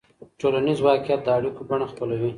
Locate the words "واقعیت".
0.87-1.21